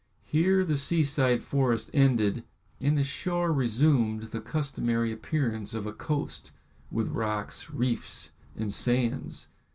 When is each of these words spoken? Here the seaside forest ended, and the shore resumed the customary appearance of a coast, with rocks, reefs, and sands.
Here 0.25 0.65
the 0.65 0.77
seaside 0.77 1.43
forest 1.43 1.91
ended, 1.93 2.43
and 2.79 2.97
the 2.97 3.03
shore 3.03 3.53
resumed 3.53 4.31
the 4.31 4.41
customary 4.41 5.11
appearance 5.11 5.75
of 5.75 5.85
a 5.85 5.93
coast, 5.93 6.51
with 6.89 7.09
rocks, 7.09 7.69
reefs, 7.69 8.31
and 8.55 8.73
sands. 8.73 9.49